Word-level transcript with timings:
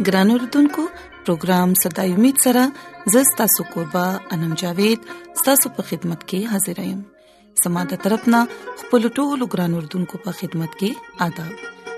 ګران 0.07 0.33
اردوونکو 0.37 0.87
پروگرام 0.97 1.77
صداي 1.83 2.11
امید 2.17 2.43
سره 2.47 2.65
زستا 3.15 3.47
سو 3.55 3.67
قربا 3.77 4.05
انم 4.39 4.53
جاوید 4.65 5.07
ستاسو 5.45 5.73
په 5.79 5.87
خدمت 5.93 6.27
کې 6.27 6.43
حاضر 6.57 6.83
یم 6.89 6.99
سماده 7.63 8.01
طرفنا 8.09 8.45
خپل 8.83 9.09
ټولو 9.19 9.41
ګران 9.55 9.81
اردوونکو 9.81 10.23
په 10.29 10.37
خدمت 10.43 10.79
کې 10.83 11.25
آداب 11.29 11.73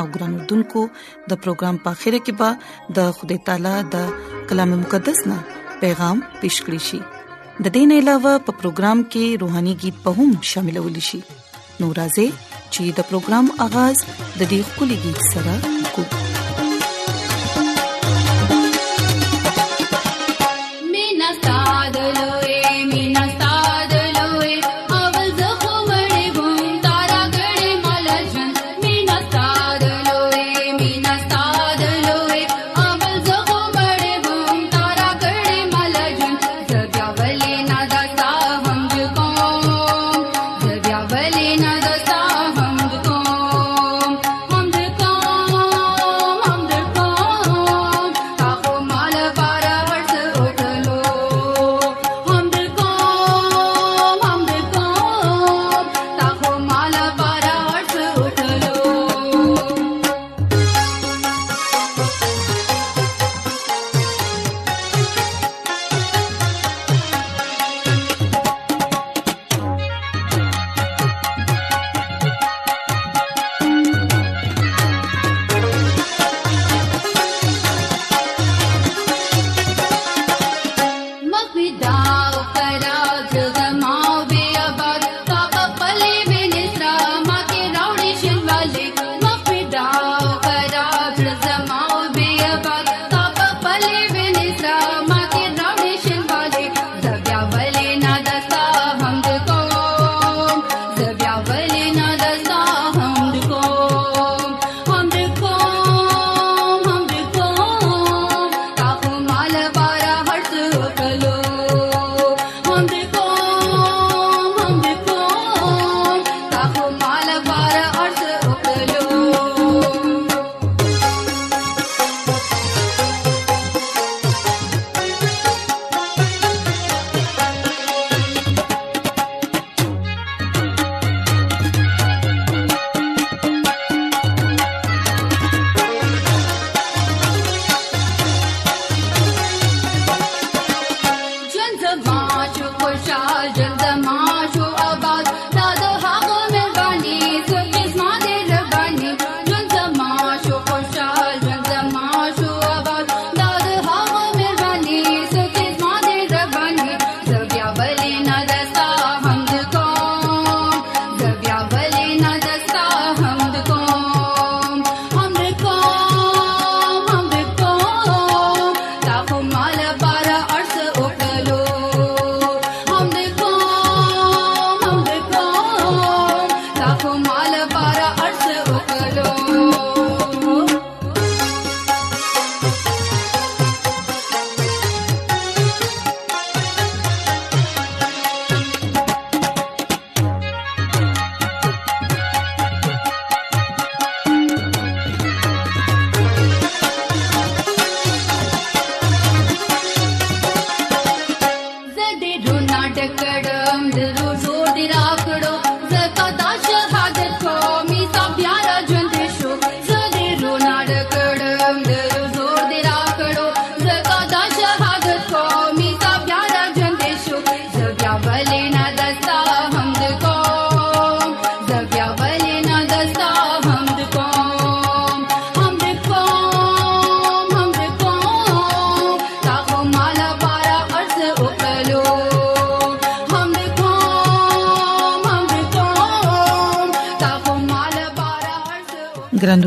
او 0.00 0.04
ګرانوردونکو 0.14 0.82
د 1.32 1.40
پروګرام 1.44 1.76
په 1.86 1.90
خیره 2.02 2.20
کې 2.24 2.32
به 2.40 2.50
د 3.00 3.12
خدای 3.18 3.38
تعالی 3.48 3.74
د 3.94 3.96
کلام 4.52 4.70
مقدس 4.84 5.18
نه 5.32 5.38
پیغام 5.84 6.18
پېښ 6.40 6.54
کړی 6.66 6.80
شي 6.88 7.00
د 7.66 7.76
دین 7.78 7.90
علاوه 8.00 8.32
په 8.48 8.52
پروګرام 8.62 8.98
کې 9.14 9.24
روهاني 9.44 9.74
गीत 9.86 9.96
به 10.04 10.10
هم 10.18 10.30
شاملول 10.52 10.96
شي 11.10 11.20
نورازې 11.80 12.28
چې 12.72 12.82
د 13.00 13.10
پروګرام 13.12 13.50
اغاز 13.68 13.96
د 14.38 14.40
دې 14.50 14.60
خولي 14.74 14.96
गीत 15.08 15.20
سره 15.32 15.52
کوو 15.96 16.31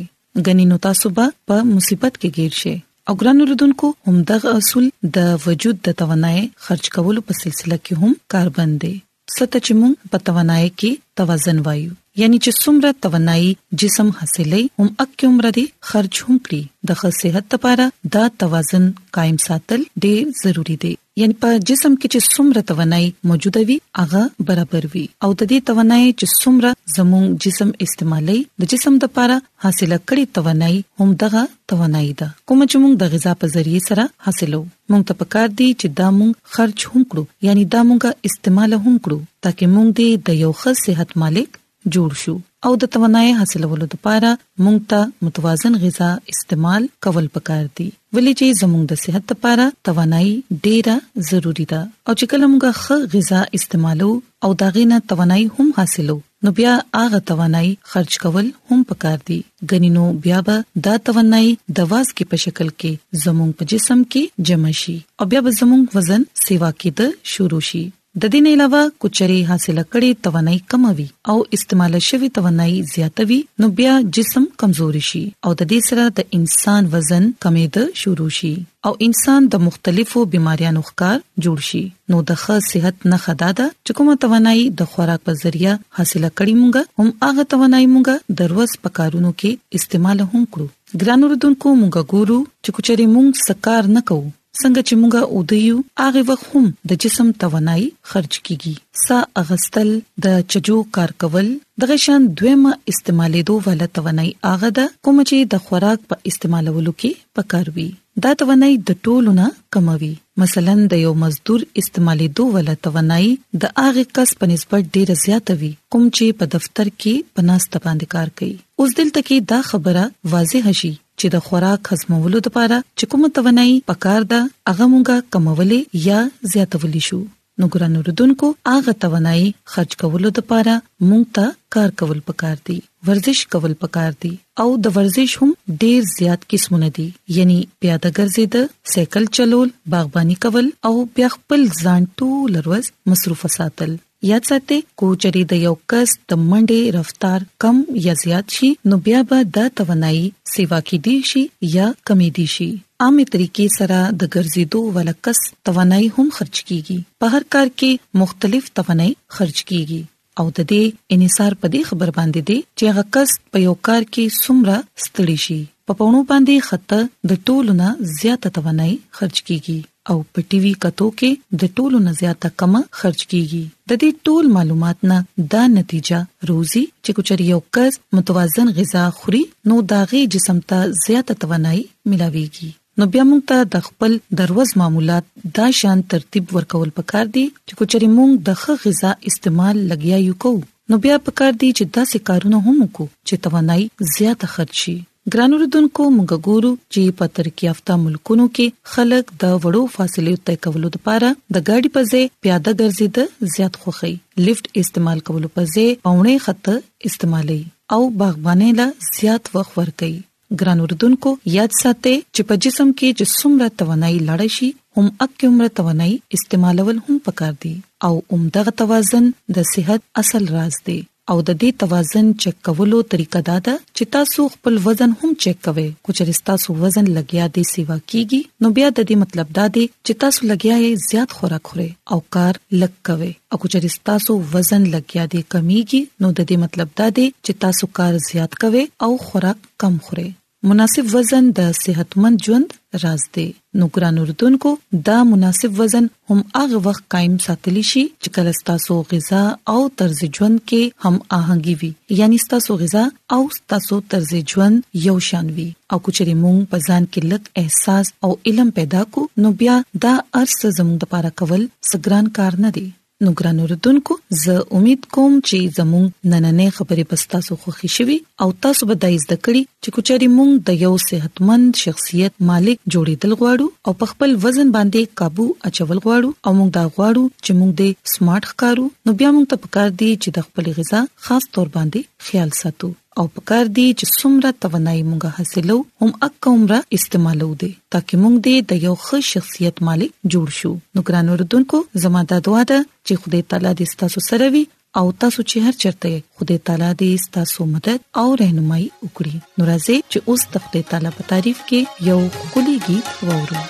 غنی 0.49 0.65
نو 0.71 0.77
تاسو 0.87 1.05
به 1.19 1.37
په 1.51 1.67
مصیبت 1.75 2.13
کې 2.19 2.35
گیر 2.39 2.53
شئ 2.61 2.75
او 3.11 3.17
ګران 3.21 3.37
اوردونکو 3.45 3.87
هم 4.09 4.17
دغه 4.33 4.55
اصول 4.61 4.89
د 5.19 5.37
وجود 5.45 5.83
د 5.89 5.97
توانای 6.01 6.39
خرج 6.65 6.85
کولو 6.97 7.27
په 7.29 7.41
سلسله 7.43 7.77
کې 7.85 8.03
هم 8.03 8.19
کاربند 8.35 8.75
دي 8.87 8.95
ست 9.37 9.51
چې 9.65 9.71
موږ 9.81 9.93
په 10.15 10.25
توانای 10.31 10.65
کې 10.81 11.01
توازن 11.21 11.57
وایو 11.69 11.93
یعنی 12.21 12.37
چې 12.43 12.61
څومره 12.61 12.89
توانایي 13.05 13.49
جسم 13.81 14.07
حاصلې 14.19 14.61
هم 14.79 14.87
اکه 15.03 15.27
عمر 15.31 15.45
دي 15.57 15.63
خرج 15.89 16.15
هم 16.27 16.35
کړی 16.45 16.61
د 16.91 17.17
صحت 17.21 17.45
لپاره 17.55 17.85
دا 18.15 18.23
توازن 18.43 18.87
قائم 19.17 19.35
ساتل 19.43 19.81
ډېر 20.05 20.21
ضروری 20.45 20.77
دی 20.85 20.93
یعنی 21.21 21.35
په 21.45 21.49
جسم 21.69 21.91
کې 22.01 22.07
چې 22.13 22.31
څومره 22.35 22.63
توانایي 22.71 23.11
موجوده 23.31 23.61
وي 23.71 23.75
هغه 23.99 24.23
برابر 24.49 24.87
وي 24.93 25.03
او 25.23 25.29
د 25.33 25.49
دې 25.51 25.59
توانایي 25.69 26.07
چې 26.07 26.39
څومره 26.41 26.71
زموږ 26.95 27.25
جسم 27.45 27.69
استعمالي 27.87 28.39
د 28.65 28.73
جسم 28.73 28.93
لپاره 29.05 29.37
حاصله 29.65 29.97
کړې 30.07 30.25
توانایي 30.39 30.81
هم 31.03 31.07
دغه 31.25 31.45
توانایي 31.75 32.11
ده 32.23 32.29
کوم 32.47 32.59
چې 32.69 32.77
موږ 32.83 32.93
د 33.03 33.15
غذا 33.17 33.33
په 33.45 33.53
ذریعه 33.57 33.81
سره 33.91 34.07
حاصلو 34.29 34.61
مونږ 34.89 35.01
ته 35.11 35.19
پکار 35.21 35.47
دي 35.61 35.69
چې 35.79 35.87
دا 36.01 36.07
مونږ 36.17 36.31
خرج 36.57 36.79
هم 36.91 37.01
کړو 37.09 37.23
یعنی 37.51 37.63
دا 37.79 37.85
مونږه 37.93 38.11
استعمال 38.33 38.71
هم 38.85 38.95
کړو 39.03 39.19
ترڅو 39.43 39.65
مونږ 39.75 39.89
د 40.33 40.43
یو 40.43 40.51
ښه 40.59 40.71
صحت 40.85 41.11
مالک 41.27 41.51
جوړ 41.95 42.11
شو 42.23 42.35
او 42.67 42.71
د 42.81 42.85
توانایي 42.95 43.31
حاصلولو 43.39 43.79
لپاره 43.93 44.29
موږ 44.63 44.77
ته 44.93 45.01
متوازن 45.27 45.73
غذا 45.83 46.09
استعمال 46.33 46.87
کول 47.07 47.27
پکار 47.37 47.63
دي 47.79 47.87
ولې 48.15 48.33
چې 48.39 48.59
زموږ 48.61 48.83
د 48.87 48.93
صحت 49.03 49.25
لپاره 49.33 49.65
توانایي 49.89 50.31
ډیره 50.65 50.95
ضروری 51.31 51.65
ده 51.73 51.81
او 52.07 52.13
چې 52.19 52.25
کله 52.31 52.45
موږ 52.51 52.63
ښه 52.83 52.97
غذا 53.15 53.39
استعمالو 53.59 54.09
او 54.47 54.53
داغینه 54.63 54.97
توانایي 55.13 55.45
هم 55.59 55.67
حاصلو 55.79 56.17
نو 56.47 56.53
بیا 56.61 56.73
هغه 57.01 57.19
توانایي 57.33 57.71
خرج 57.91 58.13
کول 58.23 58.47
هم 58.71 58.79
پکار 58.93 59.17
دي 59.29 59.37
غنینو 59.73 60.05
بیا 60.25 60.39
به 60.49 60.55
دا 60.89 60.93
توانایي 61.11 61.51
د 61.81 61.91
واز 61.93 62.07
کې 62.15 62.25
په 62.33 62.37
شکل 62.45 62.67
کې 62.79 62.93
زموږ 63.25 63.49
په 63.61 63.71
جسم 63.75 63.99
کې 64.15 64.49
جمع 64.51 64.73
شي 64.81 64.97
او 65.19 65.23
بیا 65.35 65.41
به 65.47 65.51
زموږ 65.61 65.83
وزن 65.99 66.21
سیوا 66.45 66.69
کې 66.79 66.89
د 66.99 67.01
شروع 67.35 67.63
شي 67.71 67.83
د 68.21 68.27
دې 68.33 68.39
نه 68.43 68.51
علاوه 68.57 68.79
کچري 69.03 69.33
حاصله 69.47 69.81
کړي 69.93 70.09
توانایي 70.27 70.55
کموي 70.73 71.03
او 71.31 71.33
استعمال 71.57 71.95
شوی 72.09 72.29
توانایي 72.37 72.77
زیاتوي 72.93 73.35
نو 73.63 73.67
بیا 73.79 73.93
جسم 74.17 74.47
کمزوري 74.63 75.01
شي 75.09 75.21
او 75.49 75.51
د 75.59 75.63
دې 75.71 75.79
سره 75.89 76.05
د 76.19 76.31
انسان 76.37 76.87
وزن 76.93 77.27
کمیده 77.45 77.83
شروع 78.03 78.29
شي 78.37 78.49
او 78.89 78.93
انسان 79.09 79.49
د 79.55 79.61
مختلفو 79.67 80.23
بيماريانو 80.35 80.81
ښکار 80.89 81.19
جوړ 81.47 81.57
شي 81.69 81.83
نو 82.13 82.23
د 82.31 82.41
ښه 82.45 82.65
صحت 82.71 83.05
نه 83.13 83.21
خداده 83.27 83.67
چې 83.67 83.97
کومه 83.99 84.17
توانایي 84.25 84.65
د 84.81 84.89
خوراک 84.93 85.21
په 85.29 85.37
ذریعہ 85.43 85.77
حاصله 85.99 86.33
کړی 86.37 86.53
مونږه 86.63 87.03
هم 87.03 87.13
هغه 87.27 87.47
توانایي 87.55 87.87
مونږه 87.91 88.39
د 88.41 88.55
ورځ 88.55 88.81
په 88.87 88.95
کارونو 88.99 89.31
کې 89.41 89.79
استعمال 89.81 90.25
هم 90.33 90.41
کړو 90.41 91.05
ګران 91.05 91.29
وروډونکو 91.29 91.77
مونږه 91.83 92.17
ګورو 92.17 92.39
چې 92.63 92.77
کوچري 92.79 93.07
مونږ 93.13 93.45
سکار 93.49 93.91
نه 93.97 94.05
کوو 94.11 94.27
څنګه 94.61 94.81
چې 94.87 94.93
موږ 95.01 95.15
اودیو 95.35 95.75
هغه 96.03 96.21
وخت 96.29 96.47
هم 96.53 96.65
د 96.91 96.99
جسم 97.05 97.27
توانایي 97.43 97.85
خرج 98.13 98.33
کیږي 98.49 98.73
سا 99.03 99.17
اغستل 99.41 99.89
د 100.27 100.39
چجو 100.53 100.77
کار 100.97 101.09
کول 101.23 101.47
دغه 101.83 101.95
شان 102.05 102.21
دویمه 102.41 102.71
استعمالېدو 102.93 103.55
والا 103.67 103.87
توانایي 103.99 104.31
هغه 104.51 104.69
د 104.81 104.91
کوم 105.07 105.17
چې 105.29 105.37
د 105.55 105.63
خوراک 105.67 105.99
په 106.11 106.15
استعمالولو 106.33 106.93
کې 106.99 107.11
پکاروي 107.39 107.87
دا 108.25 108.31
توانایي 108.43 108.75
د 108.91 108.99
ټولو 109.07 109.31
نه 109.39 109.47
کموي 109.75 110.13
مثلا 110.43 110.73
د 110.93 111.01
یو 111.05 111.11
مزدور 111.23 111.59
استعمالي 111.81 112.25
دوه 112.39 112.51
ول 112.55 112.69
توانایي 112.87 113.31
د 113.63 113.73
اغه 113.85 114.03
کس 114.19 114.29
په 114.41 114.45
نسبت 114.53 114.81
ډیره 114.95 115.15
زیاته 115.25 115.57
وي 115.63 115.71
کوم 115.93 116.03
چې 116.15 116.39
په 116.41 116.45
دفتر 116.57 116.93
کې 117.01 117.13
پناست 117.39 117.71
باندې 117.81 118.15
کار 118.15 118.33
کوي 118.41 118.55
اوس 118.79 118.99
دلته 119.01 119.27
کې 119.27 119.51
دا 119.55 119.59
خبره 119.73 120.05
واضح 120.33 120.71
شي 120.83 120.93
چې 121.19 121.27
د 121.35 121.45
خوراک 121.47 121.81
هضمولو 121.93 122.37
لپاره 122.45 122.77
چې 122.97 123.03
کومه 123.13 123.27
توانایي 123.37 123.73
پکار 123.91 124.21
ده 124.33 124.39
هغه 124.69 124.85
مونږه 124.93 125.15
کمولې 125.35 125.79
یا 126.09 126.19
زیاتولې 126.51 127.01
شو 127.07 127.19
نو 127.61 127.65
ګرانو 127.75 127.99
ردوونکو 128.07 128.47
هغه 128.73 128.93
توانایي 129.05 129.47
خرج 129.75 129.91
کولو 130.03 130.29
لپاره 130.39 130.73
مونږ 131.07 131.23
ته 131.35 131.45
کار 131.77 131.89
کول 132.01 132.19
پکار 132.31 132.57
دي 132.69 132.77
ورزش 133.09 133.39
کول 133.55 133.73
پکار 133.85 134.11
دي 134.25 134.33
او 134.63 134.67
د 134.87 134.97
ورزش 134.97 135.31
هم 135.43 135.51
ډیر 135.85 136.01
زیات 136.17 136.41
قسمونه 136.55 136.93
دي 136.99 137.07
یعنی 137.39 137.57
پیاده 137.85 138.15
ګرځېد 138.17 138.93
سایکل 138.95 139.29
چلول 139.39 139.73
باغبانی 139.95 140.37
کول 140.47 140.71
او 140.91 140.93
بیا 141.19 141.31
خپل 141.37 141.67
ځان 141.85 142.11
ټول 142.23 142.53
ورځ 142.67 142.91
مصروف 143.13 143.45
ساتل 143.59 143.97
یاد 144.25 144.45
ساتئ 144.49 144.79
کوچري 144.99 145.41
د 145.51 145.59
یو 145.65 145.73
کس 145.91 146.09
د 146.31 146.39
منډې 146.49 146.81
رفتار 146.97 147.39
کم 147.63 147.77
یا 148.05 148.13
زیات 148.23 148.47
شي 148.59 148.69
نو 148.91 148.95
بیا 149.07 149.19
به 149.31 149.37
د 149.57 149.67
توانایي 149.81 150.23
سیوا 150.53 150.79
کې 150.87 150.97
دي 151.05 151.15
شي 151.31 151.43
یا 151.77 151.87
کمی 152.09 152.29
دي 152.37 152.45
شي 152.55 152.67
عامه 153.03 153.25
طریقې 153.31 153.67
سره 153.77 153.99
د 154.23 154.31
ګرځېدو 154.35 154.79
ولکس 154.97 155.37
توانایي 155.69 156.07
هم 156.15 156.27
خرج 156.37 156.55
کیږي 156.69 156.97
په 157.23 157.33
هر 157.33 157.43
کار 157.55 157.67
کې 157.79 157.91
مختلف 158.23 158.63
توانایي 158.79 159.13
خرج 159.39 159.57
کیږي 159.69 160.01
او 160.39 160.45
د 160.57 160.69
دې 160.71 160.83
انحصار 161.17 161.51
په 161.61 161.67
دې 161.75 161.81
خبر 161.91 162.09
باندې 162.17 162.41
دي 162.51 162.57
چې 162.77 162.85
غکس 162.99 163.29
په 163.51 163.57
یو 163.67 163.75
کار 163.89 164.01
کې 164.13 164.25
سمره 164.47 164.77
ستړي 165.03 165.37
شي 165.45 165.59
په 165.91 166.01
پونو 166.01 166.19
باندې 166.31 166.55
خط 166.67 166.89
د 167.33 167.45
ټولو 167.49 167.71
نه 167.83 167.89
زیاته 168.19 168.49
توانایي 168.57 168.95
خرج 169.21 169.37
کیږي 169.47 169.77
او 170.11 170.17
په 170.35 170.41
ټي 170.51 170.59
وي 170.63 170.71
کتو 170.83 171.05
کې 171.21 171.57
د 171.63 171.71
ټولو 171.79 171.97
نه 172.05 172.13
زیاته 172.19 172.49
کم 172.61 172.75
خرج 172.99 173.19
کیږي 173.31 173.63
د 173.91 173.99
دې 174.01 174.11
ټول 174.29 174.43
معلومات 174.57 174.97
نه 175.11 175.17
دا 175.55 175.63
نتیجه 175.77 176.19
روزي 176.51 176.83
چې 177.05 177.15
کوچري 177.17 177.45
یو 177.53 177.59
کس 177.77 177.99
متوازن 178.19 178.71
غذا 178.79 179.05
خوري 179.19 179.43
نو 179.71 179.79
داغي 179.93 180.21
جسم 180.37 180.61
ته 180.71 180.89
زیاته 181.05 181.39
توانایي 181.45 181.81
ملاويږي 182.11 182.69
نو 183.01 183.09
بیا 183.15 183.23
موږ 183.31 183.41
ته 183.51 183.57
د 183.75 183.85
خپل 183.89 184.17
دروز 184.41 184.73
معمولات 184.83 185.25
دا 185.59 185.67
شان 185.81 186.05
ترتیب 186.15 186.55
ورکول 186.59 186.95
پکار 187.01 187.25
دي 187.35 187.45
چې 187.67 187.79
کوچري 187.81 188.07
موږ 188.17 188.31
د 188.49 188.63
ښه 188.63 188.85
غذا 188.85 189.11
استعمال 189.33 189.75
لګیا 189.91 190.17
یو 190.29 190.39
کوو 190.45 190.61
نو 190.91 190.97
بیا 191.03 191.15
پکار 191.27 191.51
دی 191.61 191.69
چې 191.77 191.93
داسې 191.99 192.25
کارونه 192.31 192.63
هم 192.67 192.85
کو 192.99 193.07
چې 193.27 193.45
توانایي 193.47 193.87
زیاته 194.15 194.55
خرچي 194.55 194.97
ګران 195.33 195.51
اوردونکو 195.55 196.03
موږ 196.15 196.29
ګورو 196.49 196.69
چې 196.93 197.01
په 197.21 197.25
ترقی 197.37 197.63
یافته 197.69 197.93
ملکونو 198.03 198.43
کې 198.55 198.65
خلک 198.91 199.25
د 199.41 199.55
وړو 199.63 199.81
فاصلې 199.95 200.35
طے 200.49 200.53
کولو 200.65 200.87
لپاره 200.95 201.27
د 201.53 201.55
ګاډي 201.69 201.89
په 201.97 202.01
ځای 202.11 202.23
پیاده 202.45 202.71
ګرځېد 202.81 203.17
زیات 203.55 203.73
خوخي 203.81 204.11
لفټ 204.45 204.65
استعمال 204.81 205.19
کولو 205.29 205.47
په 205.59 205.65
ځای 205.73 205.87
پاونې 206.09 206.35
خط 206.45 206.65
استعمالي 207.09 207.57
او 207.97 207.99
باغباني 208.21 208.69
له 208.79 208.87
زیات 209.17 209.43
وخت 209.57 209.73
ورکړي 209.79 210.15
ګران 210.63 210.77
اوردونکو 210.85 211.29
یاد 211.57 211.71
ساتئ 211.81 212.15
چې 212.35 212.41
په 212.53 212.63
جسم 212.67 212.87
کې 212.97 213.09
چې 213.17 213.25
څومره 213.41 213.67
توانایي 213.83 214.19
لړ 214.29 214.41
شي 214.61 214.69
هم 215.01 215.07
اکه 215.27 215.43
عمر 215.51 215.65
توانایي 215.81 216.15
استعمالول 216.39 216.97
هم 217.05 217.15
پکار 217.27 217.53
دي 217.67 217.73
او 218.11 218.13
عمدغه 218.33 218.71
توازن 218.85 219.25
د 219.59 219.71
صحت 219.75 220.01
اصل 220.25 220.43
راز 220.55 220.75
دی 220.89 220.99
او 221.31 221.35
د 221.47 221.55
دې 221.61 221.69
توازن 221.81 222.27
چک 222.41 222.57
کولو 222.67 222.99
طریقه 223.13 223.39
دا 223.49 223.55
ده 223.65 223.73
چې 223.95 224.03
تاسو 224.15 224.41
خپل 224.53 224.73
وزن 224.85 225.11
هم 225.21 225.31
چک 225.45 225.57
کوئ 225.65 225.85
کچې 226.05 226.25
تاسو 226.49 226.69
وزن 226.83 227.05
لګیا 227.17 227.45
دی 227.57 227.63
سیوا 227.73 227.97
کیږي 228.11 228.41
نو 228.65 228.71
بیا 228.77 228.87
د 228.97 229.07
دې 229.09 229.15
مطلب 229.25 229.47
دا 229.59 229.65
دی 229.79 229.85
چې 230.05 230.11
تاسو 230.23 230.39
لګیا 230.51 230.75
یې 230.85 230.91
زیات 231.09 231.29
خوراک 231.41 231.63
خوري 231.73 231.89
او 232.15 232.19
کار 232.37 232.53
لګ 232.81 232.93
کوئ 233.11 233.27
او 233.51 233.55
کچې 233.67 233.79
تاسو 234.13 234.31
وزن 234.57 234.83
لګیا 234.97 235.23
دی 235.37 235.41
کمیږي 235.53 236.01
نو 236.21 236.27
د 236.37 236.51
دې 236.51 236.57
مطلب 236.65 236.87
دا 237.05 237.11
دی 237.21 237.27
چې 237.45 237.53
تاسو 237.67 237.83
کار 238.01 238.13
زیات 238.31 238.51
کوئ 238.65 238.85
او 239.07 239.11
خوراک 239.29 239.59
کم 239.85 239.93
خوري 240.09 240.29
مناسب 240.69 241.03
وزن 241.13 241.45
د 241.57 241.67
صحتمند 241.83 242.37
ژوند 242.45 242.67
راز 243.03 243.21
دی 243.35 243.45
نو 243.79 243.85
ګران 243.95 244.17
اردوونکو 244.21 244.71
دا 245.09 245.17
مناسب 245.33 245.71
وزن 245.79 246.05
هم 246.31 246.37
هغه 246.55 246.77
وخت 246.87 247.03
قائم 247.15 247.35
ساتلی 247.45 247.83
شي 247.91 248.03
چې 248.21 248.29
کله 248.37 248.51
ستاسو 248.61 248.95
غذا 249.13 249.43
او 249.75 249.77
طرز 250.01 250.19
ژوند 250.35 250.57
کې 250.71 250.81
هم 251.05 251.13
آهنګي 251.39 251.73
وي 251.83 251.91
یعنی 252.21 252.37
ستاسو 252.45 252.71
غذا 252.83 253.03
او 253.37 253.41
ستاسو 253.59 253.95
طرز 254.15 254.31
ژوند 254.55 254.77
یو 255.07 255.17
شان 255.29 255.47
وي 255.59 255.69
او 255.91 255.97
کچري 256.09 256.35
مونږ 256.43 256.57
په 256.75 256.85
ځان 256.87 257.03
کې 257.13 257.21
لک 257.31 257.43
احساس 257.65 258.05
او 258.27 258.31
علم 258.47 258.67
پیدا 258.81 259.01
کو 259.17 259.21
نو 259.45 259.51
بیا 259.63 259.75
دا 260.07 260.13
ارس 260.43 260.57
زموږ 260.77 260.97
لپاره 261.03 261.35
کول 261.43 261.63
سګران 261.91 262.25
کار 262.39 262.53
نه 262.67 262.79
دی 262.79 262.87
نو 263.25 263.31
ګران 263.39 263.59
اوردونکو 263.59 264.15
زه 264.41 264.55
امید 264.79 265.05
کوم 265.15 265.37
چې 265.47 265.59
زموږ 265.77 266.09
نننې 266.33 266.67
خبرې 266.77 267.03
پستا 267.13 267.39
سو 267.47 267.53
خوښی 267.63 267.89
شوي 267.95 268.17
او 268.45 268.47
تاسو 268.65 268.81
به 268.91 268.95
دایز 269.05 269.23
دکړي 269.31 269.61
چې 269.83 269.89
کوچري 269.95 270.27
مونږ 270.37 270.51
د 270.67 270.69
یو 270.85 270.91
صحتمند 271.09 271.67
شخصیت 271.85 272.33
مالک 272.51 272.77
جوړېدل 272.93 273.31
غواړو 273.39 273.67
او 273.89 273.95
په 274.03 274.11
خپل 274.13 274.29
وزن 274.45 274.67
باندې 274.77 275.01
काबू 275.23 275.45
اچول 275.69 275.97
غواړو 276.05 276.29
او 276.45 276.51
مونږ 276.59 276.69
دا 276.77 276.83
غواړو 276.95 277.23
چې 277.43 277.51
مونږ 277.59 277.71
د 277.81 277.83
سمارټ 278.13 278.45
ښکارو 278.51 278.85
نو 279.05 279.09
بیا 279.23 279.29
مونږ 279.33 279.45
ته 279.55 279.65
پکار 279.65 279.89
دی 280.05 280.11
چې 280.21 280.29
د 280.35 280.39
خپل 280.49 280.65
غذا 280.79 280.99
خاص 281.29 281.43
تور 281.57 281.67
باندې 281.79 282.01
خیال 282.27 282.49
ساتو 282.61 282.89
او 283.21 283.25
پکار 283.35 283.67
دی 283.77 283.83
چې 283.99 284.05
څومره 284.17 284.49
توانایي 284.63 284.99
موږ 285.09 285.23
حاصلو 285.37 285.75
هم 286.01 286.11
اک 286.27 286.47
عمره 286.51 286.79
استعمالو 286.97 287.47
دي 287.61 287.69
ترکه 287.93 288.15
موږ 288.23 288.35
دې 288.45 288.55
د 288.71 288.83
یو 288.87 288.93
ښه 289.05 289.17
شخصیت 289.31 289.77
مالک 289.87 290.11
جوړ 290.35 290.47
شو 290.59 290.71
نو 290.93 290.99
ګران 291.07 291.27
اوردونکو 291.35 291.77
زموږ 292.03 292.25
د 292.33 292.43
دعا 292.47 292.63
ده 292.71 292.79
چې 293.07 293.13
خدای 293.23 293.41
تعالی 293.53 293.71
دې 293.79 293.85
ستاسو 293.95 294.19
سره 294.29 294.45
وي 294.55 294.63
او 295.01 295.05
تاسو 295.23 295.39
چې 295.49 295.57
هر 295.69 295.75
چرته 295.85 296.11
خدای 296.41 296.57
تعالی 296.71 296.89
دې 297.01 297.11
تاسو 297.39 297.61
مدد 297.73 297.99
او 298.23 298.27
رهنمایي 298.43 298.87
وکړي 299.05 299.35
نو 299.59 299.71
راځي 299.71 299.97
چې 300.11 300.19
اوس 300.33 300.41
د 300.57 300.67
خدای 300.67 300.83
تعالی 300.93 301.11
په 301.17 301.23
تعریف 301.33 301.57
کې 301.73 302.11
یو 302.11 302.19
کلیږي 302.51 302.97
وورو 303.31 303.63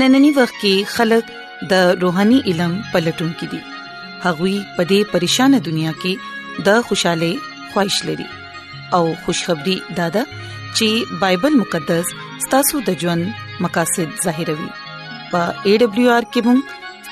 نننی 0.00 0.30
وخت 0.34 0.58
کې 0.62 0.90
خلک 0.96 1.30
د 1.70 1.92
روحاني 2.02 2.36
علم 2.50 2.74
پلټونکو 2.90 3.46
دي 3.54 3.60
هغوی 4.24 4.52
په 4.76 4.86
دې 4.90 5.00
پریشان 5.14 5.56
دنیا 5.68 5.94
کې 6.02 6.66
د 6.68 6.84
خوشاله 6.90 7.30
خوښ 7.72 8.10
لري 8.10 8.26
او 8.98 9.02
خوشخبری 9.24 9.74
دادا 10.00 10.22
چې 10.34 11.18
بایبل 11.22 11.56
مقدس 11.62 12.12
ستاسو 12.46 12.82
د 12.90 13.00
ژوند 13.04 13.40
مقاصد 13.66 14.14
ظاهروي 14.26 14.68
او 14.68 15.42
ای 15.70 15.74
ډبلیو 15.84 16.14
آر 16.18 16.28
کوم 16.36 16.62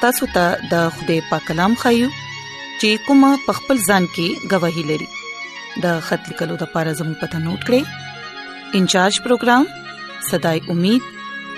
تاسو 0.05 0.31
ته 0.37 0.45
د 0.75 0.87
خدای 1.00 1.19
پاک 1.33 1.50
نام 1.62 1.76
خایو 1.83 2.12
چې 2.21 3.02
کومه 3.09 3.33
پخپل 3.49 3.83
ځان 3.88 4.09
کې 4.14 4.49
گواہی 4.55 4.87
لري 4.93 5.11
د 5.87 6.00
خط 6.11 6.33
لیکلو 6.35 6.61
د 6.64 6.73
پار 6.76 6.95
ازم 6.95 7.12
پته 7.25 7.43
نوٹ 7.50 7.69
کړئ 7.69 8.81
انچارج 8.81 9.21
پروگرام 9.28 9.71
صداي 10.31 10.66
امید 10.76 11.12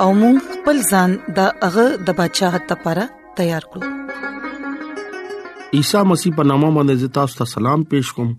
او 0.00 0.08
موږ 0.14 0.36
خپل 0.54 0.76
ځان 0.90 1.10
د 1.36 1.38
هغه 1.62 1.84
د 2.08 2.16
بچاغت 2.20 2.72
لپاره 2.74 3.04
تیار 3.40 3.64
کړو 3.72 3.90
عیسی 5.78 6.00
مسیح 6.10 6.32
په 6.38 6.46
نامه 6.50 6.70
باندې 6.76 7.14
تاسو 7.18 7.36
ته 7.40 7.48
سلام 7.52 7.84
پېښ 7.90 8.14
کوم 8.18 8.30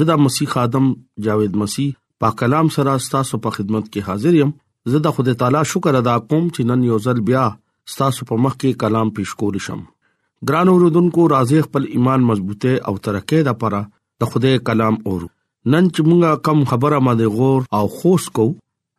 زدا 0.00 0.16
مسیح 0.26 0.54
ادم 0.62 0.86
جاوید 1.26 1.58
مسیح 1.62 1.90
په 2.24 2.38
کلام 2.42 2.68
سره 2.76 2.96
تاسو 3.14 3.40
په 3.46 3.50
خدمت 3.58 3.88
کې 3.92 4.08
حاضر 4.08 4.38
یم 4.40 4.52
زدا 4.94 5.12
خدای 5.18 5.38
تعالی 5.42 5.62
شکر 5.72 5.98
ادا 6.02 6.14
کوم 6.30 6.46
چې 6.48 6.70
نن 6.72 6.86
یو 6.90 6.98
ځل 7.08 7.22
بیا 7.30 7.44
تاسو 7.98 8.26
په 8.30 8.40
مخ 8.46 8.56
کې 8.58 8.82
کلام 8.84 9.14
پېښ 9.18 9.42
کول 9.42 9.62
شم 9.68 9.82
ګران 10.50 10.72
اوردونکو 10.74 11.26
راځي 11.34 11.66
خپل 11.70 11.90
ایمان 11.98 12.28
مضبوطه 12.32 12.76
او 12.90 12.96
ترقه 13.08 13.40
ده 13.48 13.54
لپاره 13.54 13.82
د 14.24 14.32
خدای 14.34 14.62
کلام 14.70 14.98
اورو 15.10 15.32
نن 15.72 15.88
چې 15.90 16.06
مونږه 16.10 16.42
کم 16.48 16.64
خبره 16.72 17.02
ما 17.08 17.14
دی 17.22 17.32
غور 17.38 17.66
او 17.80 17.84
خوش 17.98 18.24
کو 18.38 18.46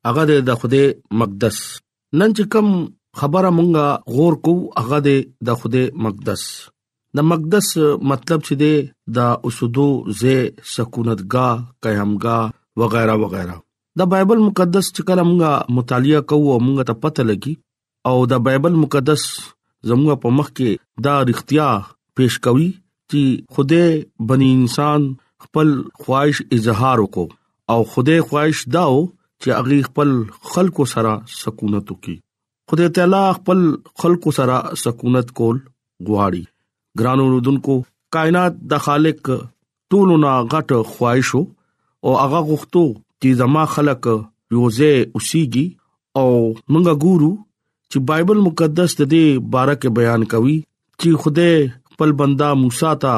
هغه 0.08 0.38
د 0.52 0.60
خدای 0.62 0.86
مقدس 1.24 1.58
نن 2.20 2.34
چې 2.38 2.44
کوم 2.54 2.68
خبره 3.20 3.50
مونږه 3.58 3.88
غور 4.16 4.34
کو 4.48 4.52
هغه 4.82 4.98
د 5.06 5.50
خوده 5.62 5.82
مقدس 6.06 6.42
د 7.20 7.26
مقدس 7.32 7.68
مطلب 8.12 8.40
چې 8.50 8.56
دی 8.62 8.74
د 9.18 9.48
اوسودو 9.50 9.86
زه 10.20 10.36
سکونتګاه 10.74 11.54
قیامګاه 11.84 12.44
وغیرہ 12.82 13.16
وغیرہ 13.24 13.56
د 14.02 14.12
بایبل 14.12 14.40
مقدس 14.48 14.86
چې 14.96 15.02
کله 15.10 15.22
مونږه 15.32 15.80
مطالعه 15.80 16.22
کوو 16.34 16.54
مونږ 16.68 16.78
ته 16.92 17.02
پته 17.06 17.24
لګي 17.30 17.54
او 18.12 18.16
د 18.36 18.46
بایبل 18.50 18.74
مقدس 18.84 19.24
زموږ 19.90 20.18
په 20.28 20.38
مخ 20.42 20.48
کې 20.58 20.72
دا 21.10 21.14
اړتیا 21.24 21.68
پېښ 22.16 22.34
کوي 22.50 22.70
چې 23.12 23.24
خوده 23.58 24.30
بني 24.34 24.50
انسان 24.62 25.10
خپل 25.48 25.68
خواهش 26.06 26.44
اظهار 26.58 27.04
وکړو 27.04 27.38
او 27.76 27.80
خوده 27.96 28.22
خواهش 28.32 28.66
داو 28.78 28.98
چې 29.42 29.50
اغي 29.62 29.80
خپل 29.88 30.10
خلکو 30.52 30.84
سره 30.94 31.14
سکونت 31.44 31.88
وکي 31.92 32.16
خدای 32.72 32.90
تعالی 32.98 33.24
خپل 33.38 33.60
خلکو 34.04 34.30
سره 34.40 34.58
سکونت 34.84 35.28
کول 35.40 35.58
غواړي 36.08 36.44
ګرانو 37.02 37.26
رودونکو 37.34 37.76
کائنات 38.18 38.54
د 38.74 38.84
خالق 38.88 39.22
ټولونه 39.92 40.32
غټ 40.56 40.70
خواهشو 40.94 41.42
او 42.06 42.12
هغه 42.22 42.40
غوښتو 42.50 42.84
چې 43.22 43.30
زما 43.42 43.64
خلق 43.76 44.04
روزه 44.56 44.92
اوسيږي 45.16 45.68
او 46.22 46.30
موږ 46.74 46.88
ګورو 47.04 47.32
چې 47.92 47.98
بایبل 48.12 48.40
مقدس 48.48 48.92
د 49.02 49.14
دې 49.14 49.28
باره 49.56 49.76
کې 49.82 49.90
بیان 50.02 50.26
کوي 50.36 50.58
چې 51.02 51.10
خدای 51.22 51.56
خپل 51.94 52.12
بندا 52.22 52.50
موسی 52.66 52.92
ته 53.04 53.16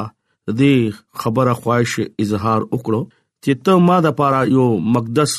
دې 0.59 0.77
خبره 1.23 1.53
خواهش 1.61 1.93
اظهار 2.25 2.61
وکړو 2.63 3.01
چې 3.43 3.53
ته 3.67 3.83
ما 3.89 3.97
د 4.05 4.13
پاره 4.19 4.41
یو 4.57 4.65
مقدس 4.97 5.33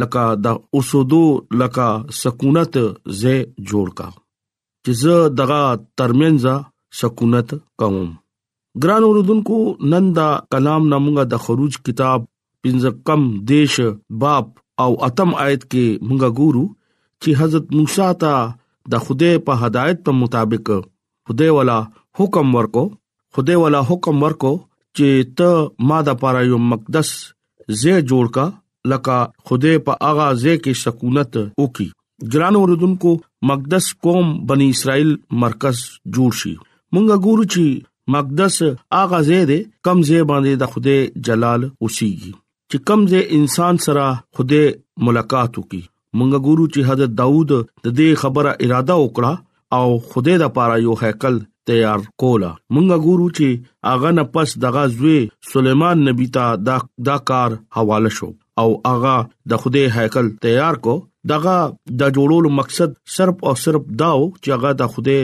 لکه 0.00 0.24
د 0.44 0.64
اوسودو 0.78 1.24
لکه 1.60 1.86
سکونت 2.22 2.74
زه 3.22 3.34
جوړ 3.70 3.88
کا 4.00 4.08
چې 4.84 4.92
زه 5.02 5.16
دغه 5.40 5.60
ترمنځ 5.98 6.42
سکونت 7.00 7.48
کوم 7.82 7.98
ګران 8.84 9.02
اوردونکو 9.08 9.56
نن 9.94 10.04
دا 10.18 10.28
کلام 10.54 10.82
نامونګه 10.92 11.24
د 11.32 11.44
خروج 11.48 11.74
کتاب 11.88 12.20
پنځه 12.62 12.90
کم 13.10 13.20
دیش 13.52 13.74
باپ 14.24 14.46
او 14.84 14.90
اتم 15.08 15.30
آیت 15.46 15.62
کې 15.70 15.86
مونږه 16.06 16.28
ګورو 16.40 16.64
چې 17.22 17.30
حضرت 17.42 17.66
موسی 17.78 18.08
ته 18.22 18.34
د 18.92 19.04
خوده 19.06 19.30
په 19.48 19.52
هدایت 19.66 19.98
په 20.06 20.12
مطابق 20.20 20.66
خوده 21.30 21.48
والا 21.56 21.76
حکم 22.20 22.46
ورکو 22.58 22.82
خوده 23.36 23.54
والا 23.64 23.80
حکم 23.90 24.16
ورکو 24.26 24.50
چې 24.96 25.08
ته 25.40 25.50
ما 25.90 25.98
د 26.08 26.18
پاره 26.24 26.40
یو 26.50 26.58
مقدس 26.72 27.08
زه 27.82 27.94
جوړ 28.10 28.26
کا 28.38 28.46
لکه 28.90 29.16
خدای 29.48 29.78
په 29.86 29.92
اغا 30.10 30.28
ځکه 30.42 30.58
کې 30.64 30.74
سکونت 30.84 31.32
وکي 31.62 31.88
ګران 32.34 32.54
اوردونکو 32.60 33.10
مقدس 33.50 33.84
قوم 34.06 34.28
بنی 34.50 34.68
اسرائیل 34.74 35.10
مرکز 35.44 35.76
جوړ 36.16 36.30
شي 36.42 36.54
مونږه 36.94 37.16
ګورو 37.28 37.44
چې 37.52 37.64
مقدس 38.14 38.54
اغا 39.02 39.20
زید 39.30 39.52
کم 39.84 39.98
زې 40.08 40.20
باندې 40.30 40.52
د 40.62 40.72
خدای 40.72 41.00
جلال 41.28 41.60
اوسيږي 41.82 42.32
چې 42.70 42.76
کم 42.90 43.00
زې 43.10 43.22
انسان 43.38 43.74
سره 43.86 44.06
خدای 44.40 44.64
ملاقات 45.08 45.52
وکي 45.62 45.82
مونږه 46.18 46.38
ګورو 46.50 46.64
چې 46.74 46.80
حضرت 46.90 47.12
داوود 47.22 47.50
د 47.54 47.86
دې 47.98 48.08
خبره 48.24 48.50
اراده 48.64 48.96
وکړه 49.02 49.34
او 49.78 49.86
خدای 50.12 50.36
د 50.40 50.44
پاره 50.58 50.76
یو 50.86 50.94
هیکل 51.02 51.36
تیار 51.70 52.00
کولا 52.22 52.50
مونږه 52.74 52.98
ګورو 53.08 53.28
چې 53.36 53.48
اغه 53.94 54.08
نه 54.18 54.24
پس 54.36 54.48
دغه 54.66 54.82
زوی 54.98 55.18
سليمان 55.54 55.96
نبی 56.10 56.26
ته 56.38 56.44
دا, 56.68 56.76
دا 57.08 57.16
کار 57.32 57.50
حواله 57.78 58.12
شو 58.20 58.30
او 58.60 58.70
هغه 58.92 59.16
د 59.50 59.62
خوده 59.62 59.92
هیکل 59.96 60.26
تیار 60.44 60.74
کو 60.86 60.94
دغه 61.32 61.56
د 62.00 62.10
جوړولو 62.16 62.48
مقصد 62.62 62.90
صرف 63.18 63.36
او 63.50 63.54
صرف 63.66 63.82
داو 64.02 64.20
چې 64.42 64.48
هغه 64.56 64.70
د 64.80 64.90
خوده 64.96 65.18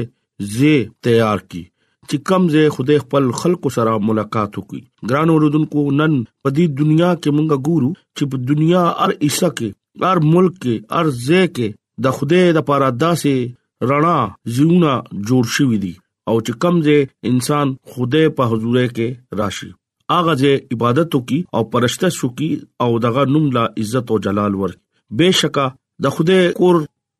زی 0.56 0.76
تیار 1.06 1.38
کی 1.50 1.62
چې 2.10 2.16
کم 2.28 2.42
زه 2.54 2.62
خوده 2.76 2.94
خپل 3.04 3.24
خلکو 3.40 3.68
سره 3.76 3.96
ملاقات 4.10 4.52
وکړي 4.54 4.82
ګران 5.10 5.28
اوردونکو 5.34 5.84
نن 6.00 6.14
په 6.42 6.48
دې 6.56 6.66
دنیا 6.82 7.10
کې 7.22 7.30
مونږه 7.36 7.56
ګورو 7.68 7.90
چې 8.16 8.24
په 8.30 8.36
دنیا 8.52 8.84
ار 9.06 9.10
عیسی 9.20 9.48
کې 9.48 10.10
ار 10.12 10.20
ملک 10.36 10.54
کې 10.62 11.00
ار 11.00 11.12
زه 11.26 11.42
کې 11.56 11.78
د 12.06 12.16
خوده 12.20 12.42
د 12.58 12.68
پاره 12.70 12.88
داسې 13.02 13.90
رڼا 13.90 14.18
زیونه 14.56 14.94
جوړ 15.28 15.44
شوې 15.56 15.78
دي 15.84 15.92
او 16.30 16.36
چې 16.46 16.60
کمزه 16.62 16.98
انسان 17.32 17.76
خوده 17.90 18.22
په 18.40 18.52
حضور 18.54 18.76
کې 18.96 19.38
راشي 19.42 19.70
اغه 20.16 20.34
چې 20.40 20.50
عبادت 20.74 21.14
وکي 21.16 21.38
او 21.56 21.62
پرشتش 21.72 22.18
وکي 22.24 22.46
او 22.84 22.90
دغه 23.04 23.24
نوم 23.32 23.48
لا 23.56 23.64
عزت 23.82 24.12
او 24.12 24.18
جلال 24.26 24.54
ور 24.60 24.72
بشکا 25.20 25.66
د 26.06 26.14
خوده 26.18 26.38
کور 26.60 26.78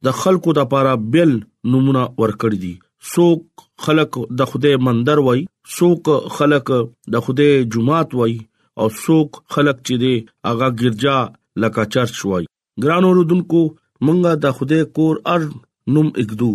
د 0.08 0.14
خلقو 0.20 0.54
د 0.58 0.68
پاره 0.74 0.94
بل 1.16 1.34
نمونه 1.74 2.04
ور 2.22 2.32
کړی 2.44 2.58
دي 2.64 2.72
څوک 3.10 3.64
خلق 3.88 4.18
د 4.42 4.50
خوده 4.52 4.80
مندر 4.88 5.22
وای 5.26 5.42
څوک 5.74 6.12
خلق 6.38 6.72
د 7.16 7.26
خوده 7.26 7.66
جمعات 7.76 8.16
وای 8.20 8.38
او 8.82 8.88
څوک 9.02 9.40
خلق 9.56 9.82
چې 9.82 10.02
دی 10.04 10.14
اغه 10.52 10.72
ګرجا 10.80 11.18
لکه 11.66 11.86
چرچ 11.96 12.24
وای 12.32 12.50
ګران 12.86 13.08
اوردونکو 13.10 13.62
مونږه 14.08 14.44
د 14.46 14.56
خوده 14.60 14.90
کور 15.00 15.22
ار 15.36 15.48
نوم 15.50 16.12
اګدو 16.22 16.52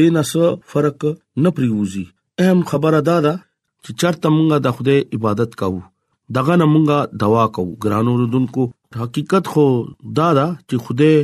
دینه 0.00 0.26
څه 0.30 0.72
فرق 0.74 1.08
نه 1.46 1.54
پریوزي 1.58 2.06
اهم 2.44 2.66
خبره 2.72 3.04
دا 3.10 3.20
ده 3.28 3.36
چې 3.88 3.96
چرته 4.00 4.28
مونږه 4.36 4.56
د 4.64 4.74
خدای 4.78 5.00
عبادت 5.16 5.52
کوو 5.60 5.78
دغه 6.36 6.54
نه 6.62 6.64
مونږه 6.72 6.98
دوا 7.22 7.44
کوو 7.58 7.76
ګرانو 7.84 8.12
رودونکو 8.22 8.62
حقیقت 9.02 9.44
خو 9.52 9.64
دا 10.18 10.26
دا 10.38 10.48
چې 10.68 10.76
خدای 10.88 11.14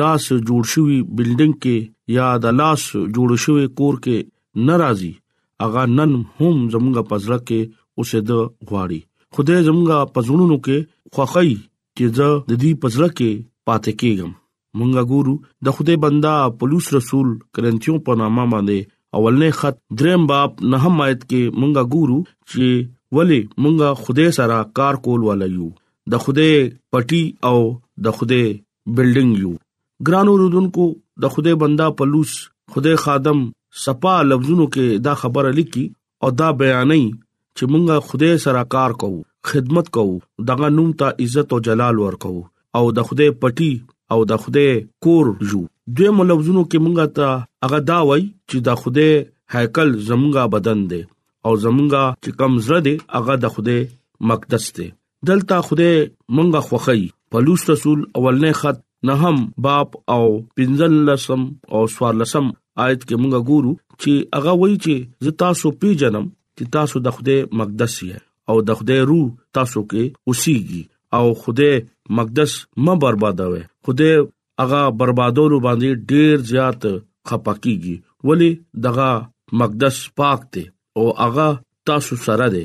لاس 0.00 0.24
جوړ 0.48 0.62
شوی 0.72 0.96
بلډینګ 1.14 1.54
کې 1.62 1.76
یا 2.18 2.26
د 2.44 2.58
لاس 2.60 2.80
جوړ 3.14 3.28
شوی 3.44 3.66
کور 3.78 3.94
کې 4.04 4.16
ناراضي 4.68 5.10
اغه 5.66 5.82
نن 5.96 6.12
هم 6.38 6.56
زمونږه 6.72 7.02
پزړه 7.12 7.38
کې 7.48 7.60
اوسه 7.98 8.18
د 8.30 8.44
غواړي 8.68 9.00
خدای 9.38 9.58
زمونږه 9.68 9.98
پزړونو 10.14 10.56
کې 10.66 10.78
خوخی 11.16 11.52
چې 11.96 12.04
زه 12.18 12.28
د 12.50 12.52
دې 12.62 12.70
پزړه 12.82 13.08
کې 13.18 13.30
پاتې 13.66 13.92
کېږم 14.00 14.30
مونږه 14.78 15.02
ګورو 15.10 15.34
د 15.68 15.78
خدای 15.78 15.96
بندا 16.04 16.34
پولیس 16.60 16.86
رسول 16.98 17.28
کرنټیو 17.54 17.94
په 18.08 18.12
نامه 18.22 18.44
باندې 18.52 18.78
اولنې 19.18 19.48
خط 19.60 19.76
دریم 20.00 20.22
باب 20.28 20.60
نهم 20.74 21.00
آیت 21.06 21.24
کې 21.30 21.56
مونږه 21.62 21.80
ګورو 21.94 22.14
چې 22.52 22.84
ولی 23.18 23.40
مونږه 23.64 23.88
خوده 24.04 24.28
سره 24.36 24.60
کار 24.78 24.98
کول 25.06 25.26
ولایو 25.26 25.66
د 26.14 26.20
خوده 26.26 26.46
پټي 26.94 27.20
او 27.48 27.58
د 28.06 28.14
خوده 28.20 28.38
بلډینګ 28.94 29.34
یو 29.42 29.52
ګرانو 30.10 30.36
رودونکو 30.44 30.86
د 31.24 31.34
خوده 31.34 31.54
بندا 31.64 31.90
پلوس 31.98 32.32
خوده 32.76 32.94
خادم 33.04 33.42
سپا 33.82 34.14
لفظونو 34.30 34.68
کې 34.70 35.04
دا 35.08 35.14
خبره 35.24 35.52
لیکي 35.60 35.84
او 36.26 36.32
دا 36.38 36.48
بیانې 36.62 37.12
چې 37.12 37.74
مونږه 37.74 38.08
خوده 38.12 38.32
سره 38.46 38.64
کار 38.76 38.96
کوو 39.04 39.20
خدمت 39.52 39.92
کوو 39.98 40.16
دغه 40.52 40.72
نوم 40.78 40.96
ته 41.04 41.20
عزت 41.26 41.54
او 41.54 41.60
جلال 41.68 42.02
ورکو 42.06 42.34
او 42.80 42.84
د 43.00 43.08
خوده 43.10 43.38
پټي 43.44 43.72
او 44.16 44.24
د 44.34 44.42
خوده 44.46 44.66
کور 45.06 45.32
جو 45.52 45.62
دوی 45.96 46.08
ملوزونو 46.16 46.62
کې 46.64 46.78
مونږه 46.84 47.06
ته 47.18 47.30
هغه 47.66 47.78
دا 47.90 47.98
وای 48.08 48.22
چې 48.50 48.58
دا 48.66 48.74
خوده 48.80 49.08
هیکل 49.54 49.88
زمونږه 50.08 50.44
بدن 50.54 50.80
دی 50.90 51.00
او 51.46 51.52
زمونږه 51.64 52.04
چې 52.22 52.30
کم 52.42 52.52
زړه 52.64 52.80
دی 52.86 52.94
هغه 53.18 53.34
د 53.44 53.54
خوده 53.54 53.76
مقدس 54.30 54.64
دی 54.76 54.88
دلته 55.30 55.56
خوده 55.68 55.90
مونږه 56.36 56.60
خوخی 56.68 57.02
پلوص 57.30 57.62
رسول 57.70 57.98
اولنې 58.18 58.52
خط 58.60 58.78
نه 59.10 59.14
هم 59.22 59.36
باپ 59.66 59.88
او 60.16 60.24
پنځل 60.56 60.94
لسم 61.08 61.40
او 61.72 61.80
سوار 61.94 62.14
لسم 62.20 62.46
آیت 62.84 63.00
کې 63.08 63.16
مونږه 63.22 63.40
ګورو 63.50 63.72
چې 64.02 64.12
هغه 64.38 64.52
وایي 64.60 64.76
چې 64.84 64.94
ز 65.26 65.40
تاسو 65.44 65.70
پی 65.80 65.90
جنم 66.04 66.26
چې 66.56 66.64
تاسو 66.76 66.96
د 67.06 67.16
خوده 67.16 67.36
مقدس 67.60 67.94
یې 68.02 68.16
او 68.52 68.56
د 68.68 68.78
خوده 68.78 68.96
روح 69.10 69.24
تاسو 69.58 69.80
کې 69.90 70.04
اوسېږي 70.28 70.82
او 71.16 71.24
خوده 71.42 71.70
مقدس 72.20 72.52
م 72.84 73.02
بربادوي 73.02 73.62
خوده 73.88 74.12
هغه 74.60 74.80
بربادولو 74.98 75.58
باندې 75.66 75.90
ډیر 76.12 76.34
زیات 76.52 76.82
خپاکیږي 77.28 77.94
ولی 78.28 78.50
دغه 78.86 79.08
مقدس 79.60 79.96
پاک 80.20 80.40
دی 80.54 80.64
او 80.96 81.04
هغه 81.24 81.46
تاسو 81.90 82.14
سره 82.26 82.46
دی 82.54 82.64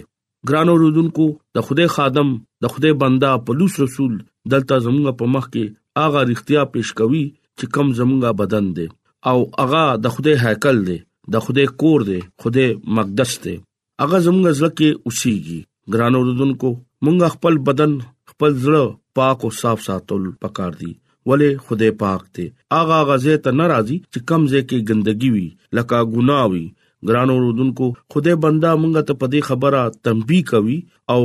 ګران 0.49 0.67
اوردونکو 0.73 1.25
د 1.55 1.67
خدای 1.67 1.87
خادم 1.95 2.29
د 2.63 2.73
خدای 2.73 2.93
بندا 3.03 3.31
پولیس 3.47 3.73
رسول 3.83 4.13
دلته 4.53 4.75
زموږ 4.87 5.05
په 5.21 5.25
مخ 5.35 5.45
کې 5.53 5.65
هغه 6.01 6.19
اړتیا 6.25 6.61
پیش 6.75 6.89
کوي 6.99 7.25
چې 7.57 7.65
کم 7.77 7.87
زموږ 7.99 8.21
بدن 8.43 8.65
دی 8.79 8.87
او 9.29 9.37
هغه 9.61 9.83
د 10.03 10.17
خدای 10.17 10.35
هیکل 10.43 10.77
دی 10.89 10.97
د 11.35 11.43
خدای 11.45 11.67
کور 11.81 11.99
دی 12.09 12.19
خدای 12.43 12.67
مقدس 12.97 13.31
دی 13.45 13.55
هغه 14.01 14.17
زموږ 14.27 14.45
ځل 14.59 14.69
کې 14.77 14.89
اوسېږي 15.07 15.59
ګران 15.93 16.13
اوردونکو 16.19 16.69
مونږ 17.03 17.19
خپل 17.35 17.53
بدن 17.71 17.91
خپل 18.31 18.51
زړه 18.63 18.85
پاک 19.19 19.37
او 19.45 19.49
صاف 19.63 19.77
ساتل 19.89 20.23
پکار 20.45 20.73
دي 20.81 20.91
ولې 21.29 21.49
خدای 21.65 21.91
پاک 22.03 22.21
ته 22.35 22.43
اغا 22.79 22.99
غزه 23.09 23.33
ته 23.45 23.49
ناراضي 23.59 23.97
چې 24.11 24.19
کمزه 24.29 24.59
کې 24.69 24.77
ګندګي 24.87 25.29
وي 25.35 25.47
لکه 25.75 25.97
ګناه 26.13 26.45
وي 26.51 26.65
ګران 27.07 27.29
اوردونکو 27.33 27.85
خدای 28.13 28.35
بندا 28.45 28.71
مونږ 28.81 28.93
ته 29.07 29.13
په 29.21 29.25
دې 29.33 29.41
خبره 29.47 29.81
تنبيه 30.05 30.47
کوي 30.51 30.77
او 31.13 31.21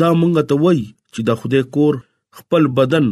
دا 0.00 0.08
مونږ 0.20 0.34
ته 0.50 0.54
وایي 0.64 0.84
چې 1.12 1.20
دا 1.28 1.34
خدای 1.40 1.62
کور 1.74 1.94
خپل 2.38 2.62
بدن 2.78 3.06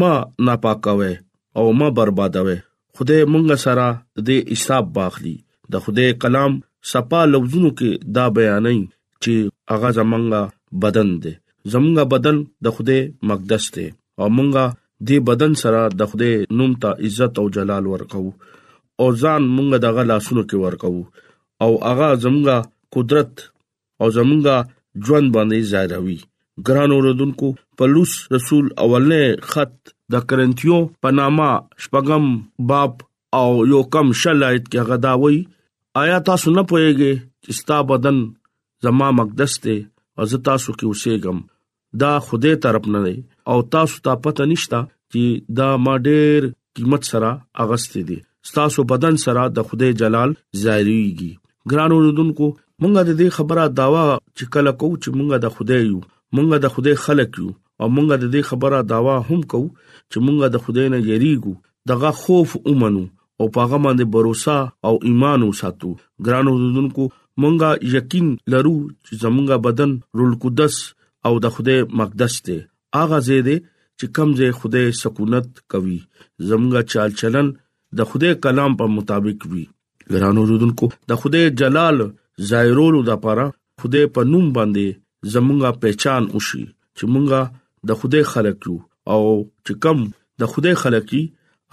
ما 0.00 0.12
ناپاکوي 0.46 1.14
او 1.58 1.64
ما 1.78 1.88
بربادوي 1.96 2.58
خدای 2.96 3.20
مونږ 3.32 3.48
سره 3.64 3.86
دې 4.28 4.36
حساب 4.52 4.84
باخلي 4.98 5.36
د 5.72 5.84
خدای 5.84 6.08
کلام 6.22 6.52
صفا 6.92 7.20
لفظونو 7.32 7.70
کې 7.78 7.90
دا 8.16 8.24
بیانای 8.38 8.78
چې 9.22 9.34
اغا 9.74 9.90
زمونږه 9.98 10.42
بدن 10.84 11.08
دې 11.22 11.32
زمونږه 11.72 12.04
بدن 12.14 12.36
د 12.64 12.76
خدای 12.78 13.00
مقدس 13.30 13.64
دی 13.76 13.86
او 14.20 14.26
مونږه 14.38 14.64
دې 15.08 15.18
بدن 15.28 15.52
سره 15.62 15.80
د 15.98 16.10
خدای 16.10 16.34
نوم 16.58 16.72
ته 16.82 16.90
عزت 17.06 17.32
او 17.40 17.46
جلال 17.56 17.84
ورکو 17.92 18.24
او 19.00 19.06
ځان 19.22 19.42
مونږ 19.54 19.68
دغه 19.86 20.02
لاسونو 20.10 20.42
کې 20.48 20.56
ورکو 20.64 20.94
او 21.64 21.70
اغا 21.92 22.10
زمونږه 22.24 22.56
قدرت 22.96 23.32
او 24.00 24.06
زمونږه 24.18 24.54
ژوند 25.06 25.26
باندې 25.36 25.58
ظاهروي 25.72 26.18
ګران 26.66 26.90
اوردونکو 26.94 27.48
پلوص 27.78 28.12
رسول 28.34 28.64
اولنې 28.84 29.22
خط 29.52 29.74
د 30.12 30.26
کرنتیو 30.32 30.78
پناما 31.02 31.50
شپغم 31.82 32.24
باب 32.70 32.92
او 33.38 33.48
یو 33.72 33.82
کم 33.94 34.06
شلایت 34.22 34.64
کې 34.72 34.86
غداوي 34.90 35.38
آیا 36.02 36.18
تاسو 36.28 36.50
نه 36.58 36.62
پوهیږئ 36.70 37.14
چې 37.44 37.50
ستا 37.58 37.78
بدن 37.90 38.16
زما 38.84 39.10
مقدس 39.20 39.54
ته 39.64 39.76
عزت 40.22 40.42
تاسو 40.50 40.68
کې 40.78 40.84
اوسېګم 40.88 41.38
دا 42.00 42.18
خوده 42.26 42.56
طرف 42.56 42.88
نه 42.92 43.02
دی 43.04 43.24
او 43.46 43.62
تاسو 43.72 43.98
ته 44.04 44.14
پته 44.24 44.44
نشتا 44.52 44.80
چې 45.12 45.22
دا 45.58 45.68
ما 45.86 45.94
ډېر 46.06 46.46
قیمت 46.78 47.08
سره 47.10 47.30
اغستې 47.64 48.02
دي 48.08 48.18
تاسو 48.58 48.84
بدن 48.92 49.18
سره 49.24 49.42
د 49.58 49.66
خوده 49.70 49.90
جلال 50.02 50.34
ظاهريږي 50.62 51.32
ګرانو 51.72 51.98
رودونکو 52.06 52.46
مونږه 52.52 53.00
د 53.08 53.12
دې 53.20 53.28
خبره 53.36 53.62
داوا 53.82 54.04
چې 54.36 54.50
کله 54.54 54.72
کو 54.80 54.90
چې 55.02 55.16
مونږه 55.18 55.38
د 55.44 55.54
خوده 55.58 55.78
یو 55.84 56.00
مونږه 56.00 56.62
د 56.64 56.74
خوده 56.74 56.96
خلک 57.04 57.38
یو 57.42 57.50
او 57.82 57.88
مونږه 57.96 58.16
د 58.22 58.26
دې 58.34 58.50
خبره 58.50 58.80
داوا 58.94 59.16
هم 59.28 59.40
کو 59.52 59.62
چې 59.68 60.18
مونږه 60.24 60.52
د 60.56 60.64
خوده 60.64 60.88
نه 60.94 61.00
یریګو 61.12 61.54
دغه 61.92 62.10
خوف 62.22 62.56
اومنو 62.72 63.04
او 63.40 63.46
پاغه 63.58 63.78
باندې 63.84 64.12
باور 64.14 64.90
او 64.90 64.94
ایمان 65.10 65.46
وساتو 65.46 65.94
ګرانو 66.26 66.58
رودونکو 66.60 67.06
مونږه 67.42 67.94
یقین 67.96 68.28
لرو 68.56 68.76
چې 69.06 69.12
زمونږه 69.24 69.62
بدن 69.68 69.96
رول 70.20 70.36
قدس 70.46 70.78
او 71.28 71.34
د 71.44 71.46
خوده 71.54 71.76
مقدس 72.00 72.34
ته 72.46 72.56
اغه 73.02 73.18
زیده 73.28 73.56
چې 73.98 74.04
کمزه 74.16 74.46
خوده 74.58 74.82
سکونت 75.02 75.48
کوي 75.72 75.98
زمغه 76.48 76.80
چال 76.92 77.10
چلن 77.20 77.46
د 77.98 78.10
خوده 78.10 78.30
کلام 78.44 78.72
په 78.80 78.86
مطابق 78.96 79.38
وي 79.52 79.64
ګرانو 80.12 80.42
رودونکو 80.50 80.86
د 81.10 81.20
خوده 81.20 81.42
جلال 81.60 81.98
ظاهرولو 82.50 83.00
د 83.08 83.12
پاره 83.24 83.46
خوده 83.82 84.02
په 84.16 84.30
نوم 84.32 84.46
باندې 84.58 85.34
زمغه 85.34 85.70
پہچان 85.84 86.22
وشي 86.34 86.62
چې 86.66 87.04
مونږه 87.12 87.90
د 87.90 88.00
خوده 88.00 88.20
خلق 88.32 88.68
یو 88.68 88.76
او 89.12 89.20
چې 89.32 89.74
کم 89.84 89.98
د 90.40 90.52
خوده 90.52 90.74
خلق 90.82 91.04
کی 91.14 91.22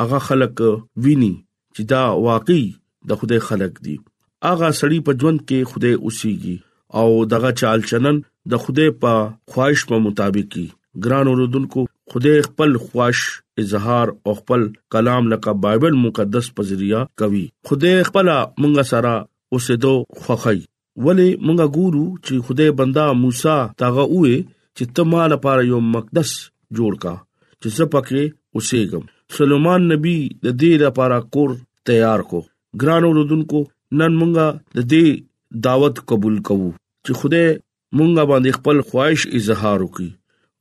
هغه 0.01 0.19
خلق 0.27 0.63
ویني 1.03 1.33
چې 1.75 1.83
دا 1.93 2.01
واقعي 2.29 2.65
د 3.09 3.19
خوده 3.19 3.39
خلق 3.49 3.73
دی 3.85 3.95
اغه 4.53 4.67
سړی 4.79 4.99
په 5.07 5.11
ژوند 5.21 5.39
کې 5.47 5.69
خوده 5.71 5.91
اوسيږي 6.05 6.57
او 6.99 7.25
دغه 7.33 7.49
چال 7.61 7.85
چلن 7.91 8.17
د 8.49 8.53
خوده 8.63 8.85
په 9.01 9.11
خواهش 9.51 9.79
په 9.89 9.95
مطابقي 10.07 10.65
ګران 11.03 11.25
اوردونکو 11.31 11.81
خوده 12.11 12.33
خپل 12.47 12.69
خواهش 12.85 13.19
اظهار 13.63 14.07
او 14.25 14.31
خپل 14.39 14.61
کلام 14.93 15.23
لکه 15.33 15.51
بایبل 15.65 15.93
مقدس 16.07 16.45
په 16.57 16.61
ذریعہ 16.71 17.01
کوي 17.21 17.43
خوده 17.69 17.93
خپل 18.09 18.27
مونږه 18.61 18.83
سره 18.93 19.13
اوسه 19.53 19.73
دو 19.85 19.93
خوخی 20.23 20.59
ولی 21.05 21.29
مونږه 21.45 21.67
ګورو 21.77 22.03
چې 22.25 22.33
خوده 22.47 22.65
بندا 22.83 23.05
موسی 23.23 23.57
تاغه 23.83 24.05
وې 24.11 24.43
چې 24.77 24.83
تما 24.99 25.23
لپاره 25.33 25.61
یو 25.71 25.79
مقدس 25.95 26.29
جوړ 26.79 26.93
کا 27.05 27.13
چې 27.61 27.67
زپکه 27.79 28.23
اوسېګم 28.57 29.03
سليمان 29.39 29.81
نبی 29.95 30.17
د 30.45 30.47
دې 30.61 30.73
لپاره 30.83 31.21
کور 31.37 31.49
تیار 31.89 32.25
کو 32.31 32.41
ګران 32.83 33.03
اوردونکو 33.11 33.63
نن 33.99 34.19
مونږه 34.21 34.79
د 34.79 34.93
دې 34.93 35.27
دعوت 35.67 35.95
قبول 36.11 36.37
کوو 36.49 36.69
چې 37.05 37.13
خوده 37.21 37.45
مونږه 37.97 38.23
باندې 38.31 38.49
خپل 38.57 38.77
خواهش 38.89 39.21
اظهار 39.39 39.79
وکي 39.85 40.09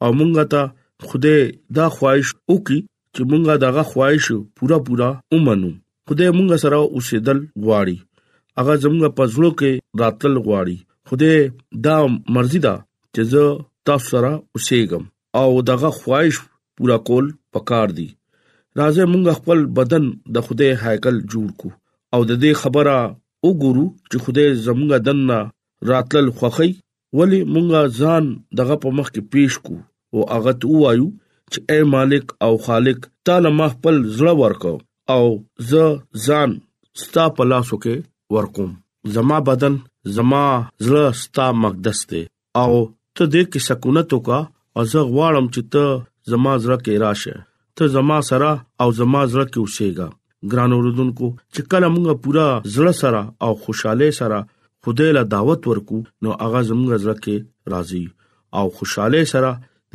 او 0.05 0.11
مونږه 0.19 0.45
ته 0.53 0.63
خوده 1.07 1.37
دا 1.79 1.87
خواهش 1.97 2.27
وکي 2.55 2.79
چې 3.15 3.21
مونږه 3.31 3.55
داغه 3.65 3.83
خواهش 3.91 4.25
پورا 4.57 4.79
پورا 4.87 5.11
ومنو 5.35 5.71
خوده 6.07 6.27
مونږه 6.39 6.57
سره 6.65 6.77
اوسېدل 6.97 7.39
غواړي 7.65 7.97
اغه 8.61 8.73
زمونږه 8.85 9.11
پزړو 9.19 9.51
کې 9.59 9.73
راتل 10.03 10.33
غواړي 10.47 10.77
خوده 11.09 11.33
دا 11.87 11.97
مرزي 12.37 12.59
دا 12.67 12.75
چې 13.15 13.23
زه 13.33 13.45
تاسو 13.87 14.07
سره 14.15 14.33
اوسېګم 14.57 15.05
او 15.41 15.49
داغه 15.71 15.91
خواهش 16.01 16.35
پورا 16.77 16.99
کول 17.09 17.27
پکار 17.55 17.89
دي 17.99 18.09
راځه 18.81 19.05
مونږ 19.13 19.27
خپل 19.41 19.59
بدن 19.79 20.05
د 20.35 20.47
خوده 20.47 20.67
هیکل 20.85 21.17
جوړ 21.33 21.49
کو 21.61 21.69
او 22.15 22.21
د 22.31 22.33
دې 22.43 22.53
خبره 22.63 22.97
وګورو 23.47 23.85
چې 24.11 24.17
خوده 24.25 24.45
زمونږه 24.67 24.99
دنه 25.09 25.39
راتل 25.93 26.25
خوخی 26.39 26.71
ولی 27.19 27.41
مونږه 27.53 27.81
ځان 28.01 28.25
دغه 28.59 28.75
په 28.83 28.89
مخ 28.97 29.09
کې 29.15 29.23
پیښ 29.33 29.53
کو 29.67 29.75
او 30.13 30.21
هغه 30.35 30.53
ته 30.61 30.67
وایو 30.83 31.09
چې 31.53 31.59
اے 31.71 31.79
مالک 31.95 32.25
او 32.45 32.53
خالق 32.67 32.99
تعالی 33.27 33.51
ما 33.59 33.67
خپل 33.75 33.95
زړه 34.19 34.33
ورکو 34.43 34.75
او 35.15 35.25
زه 35.71 35.85
ځان 36.27 36.51
ستا 37.03 37.25
په 37.37 37.43
لاس 37.51 37.69
کې 37.83 37.95
ورکوم 38.37 38.71
زما 39.15 39.39
بدن 39.49 39.75
زما 40.17 40.45
زړه 40.87 41.05
ستا 41.23 41.47
مقدس 41.63 41.99
دی 42.11 42.23
او 42.63 42.71
ته 43.17 43.23
دې 43.33 43.43
کې 43.53 43.61
سکونت 43.69 44.09
وکا 44.15 44.39
او 44.77 44.83
زه 44.93 45.01
غواړم 45.13 45.47
چې 45.55 45.63
ته 45.73 45.85
زما 46.31 46.53
زړه 46.65 46.77
کې 46.85 46.95
راشه 47.05 47.37
ته 47.77 47.83
زما 47.97 48.19
سره 48.31 48.51
او 48.83 48.89
زما 49.01 49.21
زړه 49.33 49.45
کې 49.53 49.59
اوسېګا 49.65 50.09
ګران 50.51 50.71
اوردونکو 50.77 51.27
چې 51.55 51.61
کله 51.71 51.87
موږ 51.95 52.07
پورا 52.25 52.49
زړه 52.75 52.93
سره 53.03 53.21
او 53.45 53.51
خوشاله 53.65 54.09
سره 54.21 54.39
خدای 54.85 55.11
له 55.17 55.23
دعوت 55.35 55.61
ورکو 55.71 55.99
نو 56.27 56.37
هغه 56.43 56.61
زموږ 56.71 56.91
زړه 57.05 57.17
کې 57.25 57.37
راضي 57.75 58.05
او 58.59 58.67
خوشاله 58.77 59.21
سره 59.33 59.51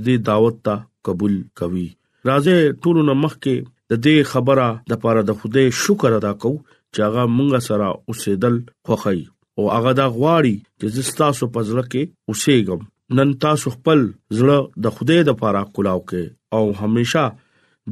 دې 0.06 0.16
دعوت 0.30 0.56
ته 0.70 0.76
قبول 1.10 1.36
کوي 1.62 1.88
راځي 2.32 2.58
ټول 2.82 2.98
نو 3.10 3.14
مخ 3.24 3.34
کې 3.44 3.56
د 3.92 4.04
دې 4.08 4.18
خبره 4.34 4.68
د 4.94 5.02
پاره 5.06 5.22
د 5.30 5.40
خدای 5.42 5.66
شکر 5.84 6.12
ادا 6.20 6.34
کوو 6.44 6.62
چې 6.94 7.00
هغه 7.08 7.24
مونږ 7.36 7.52
سره 7.70 7.88
اوسېدل 8.10 8.56
خوخی 8.90 9.22
او 9.58 9.64
هغه 9.78 9.92
دا 10.02 10.08
غواړي 10.20 10.56
چې 10.80 10.86
زستا 10.98 11.28
سو 11.40 11.46
پزړه 11.56 11.84
کې 11.92 12.04
اوسېګم 12.30 12.82
نن 13.18 13.30
تاسو 13.44 13.68
خپل 13.76 14.00
زړه 14.38 14.60
د 14.86 14.96
خدای 14.96 15.20
د 15.26 15.32
پاره 15.42 15.62
کلاو 15.76 16.02
کې 16.10 16.24
او 16.56 16.64
هميشه 16.84 17.26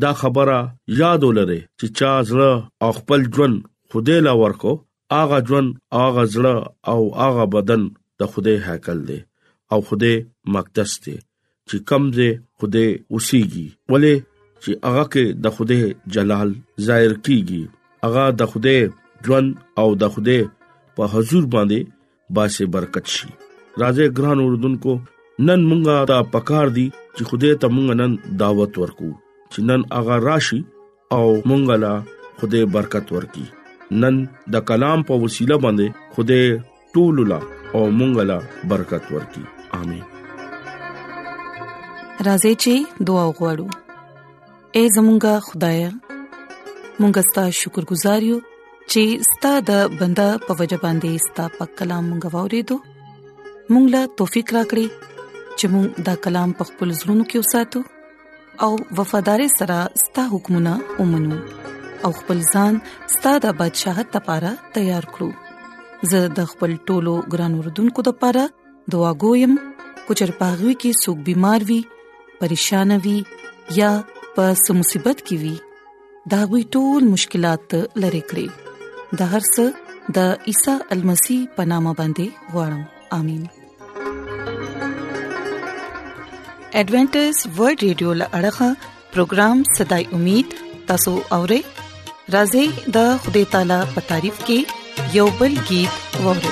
دا 0.03 0.11
خبره 0.21 0.57
یاد 1.01 1.21
ولرئ 1.27 1.59
چې 1.79 1.87
چا 1.99 2.11
زړه 2.29 2.53
او 2.85 2.89
خپل 2.99 3.19
ژوند 3.35 3.57
خدای 3.91 4.19
لا 4.27 4.33
ورکو 4.43 4.73
اغه 5.21 5.37
ژوند 5.47 5.69
اغه 6.05 6.23
زړه 6.33 6.55
او 6.91 7.01
اغه 7.27 7.45
بدن 7.55 7.81
د 8.19 8.21
خدای 8.31 8.57
هکل 8.67 8.97
دی 9.09 9.19
او 9.71 9.79
خدای 9.89 10.15
مقدس 10.53 10.91
دی 11.03 11.17
چې 11.67 11.75
کمزه 11.89 12.29
خدای 12.59 12.87
اوسيږي 13.13 13.67
ولې 13.91 14.15
چې 14.63 14.71
اغه 14.89 15.05
کې 15.13 15.25
د 15.43 15.45
خدای 15.55 15.81
جلال 16.13 16.49
ظاهر 16.85 17.13
کیږي 17.25 17.61
اغه 18.07 18.23
د 18.39 18.41
خدای 18.51 18.79
ژوند 19.25 19.49
او 19.81 19.87
د 20.01 20.03
خدای 20.13 20.41
په 20.95 21.03
حضور 21.13 21.43
باندې 21.53 21.79
باسه 22.35 22.63
برکت 22.75 23.05
شي 23.15 23.29
راځي 23.81 24.07
ګران 24.17 24.37
اوردونکو 24.43 24.91
نن 25.47 25.59
مونږه 25.69 25.95
تا 26.11 26.17
پکار 26.33 26.67
دي 26.77 26.87
چې 27.15 27.23
خدای 27.29 27.53
ته 27.61 27.67
مونږ 27.75 27.87
نن 28.01 28.11
دعوت 28.41 28.73
ورکو 28.81 29.09
چې 29.51 29.59
نن 29.69 29.81
اغه 29.99 30.15
راشي 30.29 30.59
او 31.17 31.23
مونږه 31.49 31.75
لا 31.83 31.95
خدای 32.39 32.63
برکت 32.75 33.05
ورکړي 33.15 33.47
نن 34.01 34.15
د 34.53 34.55
کلام 34.69 34.99
په 35.09 35.15
وسیله 35.23 35.55
باندې 35.65 35.87
خوده 36.15 36.39
ټول 36.97 37.21
لا 37.31 37.39
او 37.77 37.81
مونږ 37.99 38.13
لا 38.31 38.37
برکت 38.71 39.03
ورکړي 39.15 39.45
امين 39.81 40.05
راځي 42.29 42.53
چې 42.63 42.73
دعا 43.11 43.25
وغوړو 43.29 43.67
اے 44.79 44.83
زمونږ 44.95 45.23
خدای 45.49 45.79
مونږ 46.99 47.13
ستاسو 47.29 47.55
شکر 47.61 47.83
گزار 47.93 48.19
یو 48.31 48.37
چې 48.57 49.01
ستاسو 49.31 49.63
د 49.71 49.73
بندا 50.03 50.27
په 50.49 50.59
وجه 50.61 50.79
باندې 50.85 51.23
ستاسو 51.29 51.57
په 51.61 51.69
کلام 51.81 52.11
غوړې 52.23 52.61
دو 52.71 52.77
مونږ 53.73 53.85
لا 53.97 54.03
توفیق 54.21 54.55
راکړي 54.59 54.87
چې 55.57 55.65
مونږ 55.73 55.85
دا 56.07 56.13
کلام 56.27 56.55
په 56.61 56.69
خپل 56.71 56.87
زړونو 57.01 57.23
کې 57.33 57.43
وساتو 57.43 57.81
او 58.67 58.71
وفادار 59.01 59.45
سره 59.59 59.79
ستاسو 60.05 60.31
حکمونه 60.35 60.73
ومنو 61.03 61.43
او 62.05 62.11
خپل 62.19 62.39
ځان 62.53 62.77
ستاسو 63.11 63.39
د 63.45 63.51
بدشاهت 63.59 64.07
لپاره 64.17 64.49
تیار 64.77 65.05
کړو 65.17 65.29
زه 66.13 66.21
د 66.39 66.49
خپل 66.53 66.71
ټولو 66.91 67.13
ګران 67.35 67.53
وردونکو 67.59 68.03
لپاره 68.07 68.43
دعا 68.95 69.11
کوم 69.23 69.53
کوچر 70.07 70.33
پاغوي 70.41 70.73
کې 70.81 71.03
سګ 71.03 71.17
بيمار 71.29 71.65
وي 71.69 71.79
پریشان 72.39 72.91
وي 73.05 73.15
یا 73.79 73.91
په 74.37 74.73
مصیبت 74.79 75.23
کې 75.27 75.37
وي 75.43 75.55
دا 76.33 76.41
وي 76.53 76.61
ټول 76.77 77.07
مشکلات 77.15 77.75
لری 78.05 78.21
کړی 78.29 78.47
د 79.21 79.31
هر 79.35 79.43
څه 79.49 80.17
د 80.17 80.49
عیسی 80.51 80.75
المسی 80.95 81.37
پنامه 81.59 81.93
باندې 82.01 82.49
وړم 82.55 82.81
امين 83.19 83.43
ایڈونچر 86.81 87.25
ورلد 87.59 87.83
رادیو 87.89 88.13
لړغا 88.23 88.69
پروگرام 89.15 89.63
صداي 89.79 90.03
امید 90.19 90.53
تاسو 90.91 91.11
اورئ 91.35 91.61
راځي 92.35 92.65
د 92.95 92.97
خدای 93.23 93.45
تعالی 93.53 93.79
په 93.95 93.99
تعریف 94.09 94.35
کې 94.45 94.59
یو 95.19 95.27
بل 95.39 95.53
गीत 95.71 95.93
ووري 96.25 96.51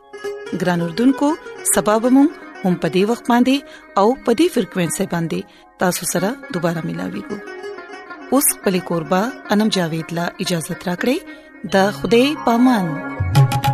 ګران 0.59 0.81
اردوونکو 0.85 1.29
سبب 1.73 2.01
مون 2.15 2.27
هم 2.63 2.73
پدی 2.83 3.03
وخت 3.11 3.25
باندې 3.31 3.55
او 4.01 4.07
پدی 4.25 4.47
فریکوينسي 4.55 5.05
باندې 5.13 5.39
تاسو 5.83 6.03
سره 6.13 6.29
دوپاره 6.57 6.81
ملاوي 6.89 7.21
کو 7.31 7.37
اوس 8.37 8.47
کلی 8.67 8.81
کوربه 8.91 9.21
انم 9.55 9.69
جاوید 9.79 10.07
لا 10.19 10.25
اجازه 10.47 10.73
ترا 10.85 10.95
کړی 11.01 11.17
د 11.73 11.75
خوده 11.97 12.23
پامان 12.47 13.70